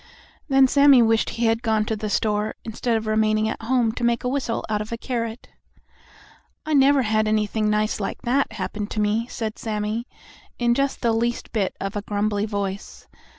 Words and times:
Then 0.49 0.67
Sammie 0.67 1.03
wished 1.03 1.29
he 1.29 1.45
had 1.45 1.61
gone 1.61 1.85
to 1.85 1.95
the 1.95 2.09
store, 2.09 2.55
instead 2.65 2.97
of 2.97 3.05
remaining 3.05 3.47
at 3.47 3.61
home 3.61 3.91
to 3.91 4.03
make 4.03 4.23
a 4.23 4.27
whistle 4.27 4.65
out 4.67 4.81
of 4.81 4.91
a 4.91 4.97
carrot. 4.97 5.49
"I 6.65 6.73
never 6.73 7.03
had 7.03 7.27
anything 7.27 7.69
nice 7.69 7.99
like 7.99 8.23
that 8.23 8.53
happen 8.53 8.87
to 8.87 8.99
me," 8.99 9.27
said 9.27 9.59
Sammie, 9.59 10.07
in 10.57 10.73
just 10.73 11.01
the 11.01 11.13
least 11.13 11.51
bit 11.51 11.75
of 11.79 11.95
a 11.95 12.01
grumbly 12.01 12.47
voice. 12.47 13.05